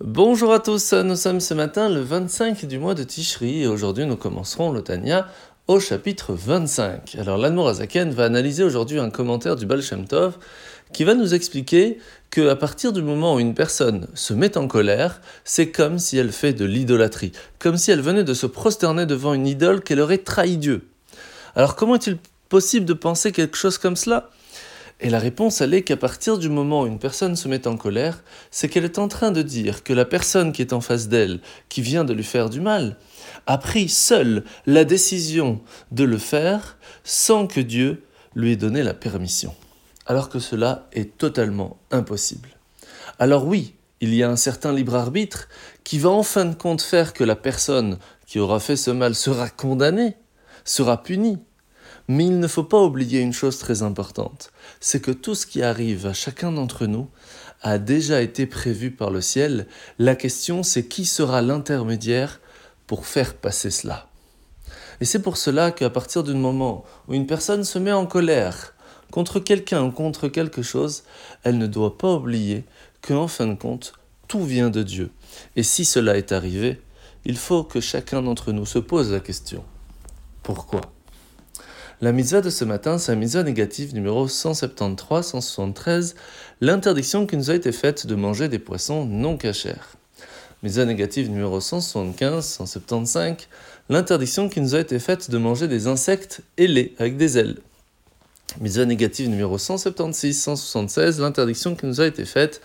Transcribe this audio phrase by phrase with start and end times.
[0.00, 4.06] Bonjour à tous, nous sommes ce matin le 25 du mois de Tishri et aujourd'hui
[4.06, 5.26] nous commencerons le Tanya
[5.66, 7.16] au chapitre 25.
[7.18, 10.38] Alors l'Anmour Azaken va analyser aujourd'hui un commentaire du Baal Tov
[10.92, 11.98] qui va nous expliquer
[12.30, 16.16] que à partir du moment où une personne se met en colère, c'est comme si
[16.16, 20.00] elle fait de l'idolâtrie, comme si elle venait de se prosterner devant une idole qu'elle
[20.00, 20.86] aurait trahi Dieu.
[21.56, 22.18] Alors comment est-il
[22.48, 24.30] possible de penser quelque chose comme cela?
[25.00, 27.76] Et la réponse, elle est qu'à partir du moment où une personne se met en
[27.76, 31.06] colère, c'est qu'elle est en train de dire que la personne qui est en face
[31.08, 32.96] d'elle, qui vient de lui faire du mal,
[33.46, 35.60] a pris seule la décision
[35.92, 38.02] de le faire sans que Dieu
[38.34, 39.54] lui ait donné la permission.
[40.06, 42.48] Alors que cela est totalement impossible.
[43.20, 45.48] Alors oui, il y a un certain libre arbitre
[45.84, 49.14] qui va en fin de compte faire que la personne qui aura fait ce mal
[49.14, 50.16] sera condamnée,
[50.64, 51.38] sera punie.
[52.08, 55.62] Mais il ne faut pas oublier une chose très importante, c'est que tout ce qui
[55.62, 57.08] arrive à chacun d'entre nous
[57.62, 59.66] a déjà été prévu par le ciel.
[59.98, 62.40] La question, c'est qui sera l'intermédiaire
[62.86, 64.08] pour faire passer cela.
[65.00, 68.74] Et c'est pour cela qu'à partir du moment où une personne se met en colère
[69.10, 71.04] contre quelqu'un ou contre quelque chose,
[71.42, 72.64] elle ne doit pas oublier
[73.00, 73.94] qu'en fin de compte,
[74.26, 75.10] tout vient de Dieu.
[75.56, 76.80] Et si cela est arrivé,
[77.24, 79.64] il faut que chacun d'entre nous se pose la question.
[80.42, 80.80] Pourquoi?
[82.00, 86.14] La mitzvah de ce matin, c'est la mitzvah négative numéro 173-173,
[86.60, 89.96] l'interdiction qui nous a été faite de manger des poissons non cachers.
[90.62, 93.48] Mitzvah négative numéro 175-175,
[93.88, 97.58] l'interdiction qui nous a été faite de manger des insectes ailés avec des ailes.
[98.60, 102.60] Mitzvah négative numéro 176-176, l'interdiction qui nous a été faite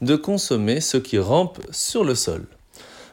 [0.00, 2.46] de consommer ce qui rampe sur le sol.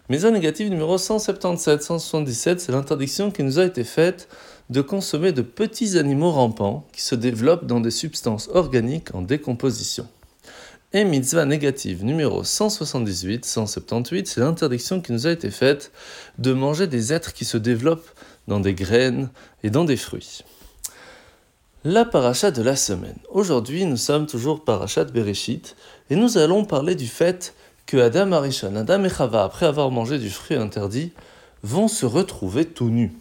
[0.09, 4.27] Mitzvah négative numéro 177-177, c'est l'interdiction qui nous a été faite
[4.69, 10.05] de consommer de petits animaux rampants qui se développent dans des substances organiques en décomposition.
[10.91, 15.93] Et mitzvah négative numéro 178-178, c'est l'interdiction qui nous a été faite
[16.37, 18.09] de manger des êtres qui se développent
[18.49, 19.29] dans des graines
[19.63, 20.43] et dans des fruits.
[21.85, 23.17] La paracha de la semaine.
[23.29, 25.77] Aujourd'hui, nous sommes toujours parachat Bereshit
[26.09, 27.53] et nous allons parler du fait
[27.85, 31.11] que Adam Arishon, Adam et Chava, après avoir mangé du fruit interdit,
[31.63, 33.13] vont se retrouver tout nus.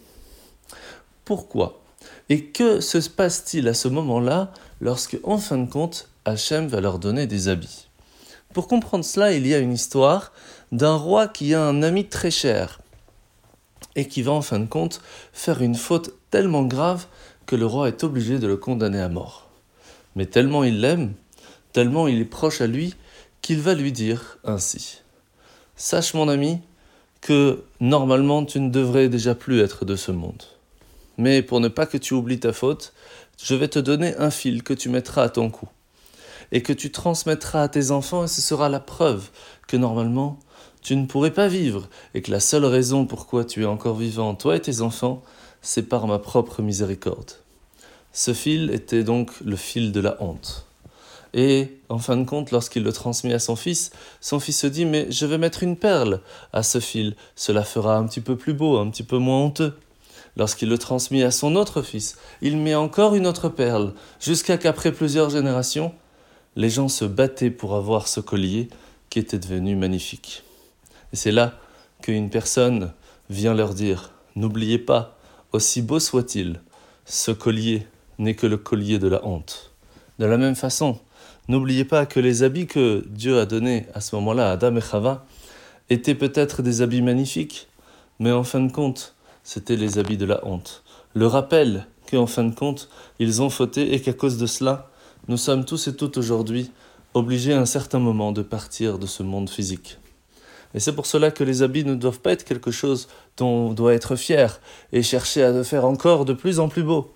[1.25, 1.81] Pourquoi?
[2.29, 4.51] Et que se passe-t-il à ce moment-là
[4.81, 7.87] lorsque, en fin de compte, Hachem va leur donner des habits?
[8.53, 10.31] Pour comprendre cela, il y a une histoire
[10.71, 12.79] d'un roi qui a un ami très cher
[13.95, 15.01] et qui va en fin de compte
[15.33, 17.05] faire une faute tellement grave
[17.45, 19.49] que le roi est obligé de le condamner à mort.
[20.15, 21.13] Mais tellement il l'aime,
[21.73, 22.95] tellement il est proche à lui,
[23.43, 25.01] qu'il va lui dire ainsi.
[25.75, 26.61] Sache mon ami
[27.19, 30.43] que normalement tu ne devrais déjà plus être de ce monde.
[31.17, 32.93] Mais pour ne pas que tu oublies ta faute,
[33.43, 35.67] je vais te donner un fil que tu mettras à ton cou
[36.53, 39.29] et que tu transmettras à tes enfants et ce sera la preuve
[39.67, 40.39] que normalement
[40.81, 44.35] tu ne pourrais pas vivre et que la seule raison pourquoi tu es encore vivant,
[44.35, 45.21] toi et tes enfants,
[45.61, 47.31] c'est par ma propre miséricorde.
[48.13, 50.65] Ce fil était donc le fil de la honte.
[51.33, 54.85] Et en fin de compte, lorsqu'il le transmet à son fils, son fils se dit
[54.85, 56.21] Mais je vais mettre une perle
[56.51, 59.73] à ce fil, cela fera un petit peu plus beau, un petit peu moins honteux.
[60.35, 64.91] Lorsqu'il le transmet à son autre fils, il met encore une autre perle, jusqu'à qu'après
[64.91, 65.93] plusieurs générations,
[66.55, 68.69] les gens se battaient pour avoir ce collier
[69.09, 70.43] qui était devenu magnifique.
[71.11, 71.59] Et c'est là
[72.01, 72.93] qu'une personne
[73.29, 75.17] vient leur dire, n'oubliez pas,
[75.51, 76.61] aussi beau soit-il,
[77.05, 79.71] ce collier n'est que le collier de la honte.
[80.19, 80.99] De la même façon,
[81.47, 84.81] n'oubliez pas que les habits que Dieu a donnés à ce moment-là à Adam et
[84.81, 85.25] Chava
[85.89, 87.67] étaient peut-être des habits magnifiques,
[88.19, 90.83] mais en fin de compte, c'était les habits de la honte.
[91.13, 92.89] Le rappel qu'en fin de compte,
[93.19, 94.89] ils ont fauté et qu'à cause de cela,
[95.27, 96.71] nous sommes tous et toutes aujourd'hui
[97.13, 99.97] obligés à un certain moment de partir de ce monde physique.
[100.73, 103.73] Et c'est pour cela que les habits ne doivent pas être quelque chose dont on
[103.73, 104.59] doit être fier
[104.91, 107.13] et chercher à le faire encore de plus en plus beau.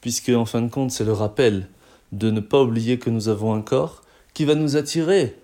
[0.00, 1.68] Puisque, en fin de compte, c'est le rappel
[2.12, 4.02] de ne pas oublier que nous avons un corps
[4.34, 5.36] qui va nous attirer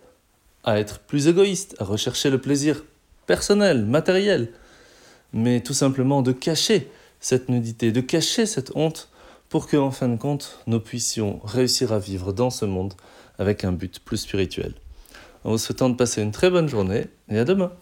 [0.64, 2.84] à être plus égoïste, à rechercher le plaisir
[3.26, 4.50] personnel, matériel,
[5.32, 6.90] mais tout simplement de cacher
[7.20, 9.08] cette nudité, de cacher cette honte
[9.48, 12.94] pour que, en fin de compte, nous puissions réussir à vivre dans ce monde
[13.38, 14.74] avec un but plus spirituel.
[15.44, 17.72] En vous souhaitant de passer une très bonne journée et à demain.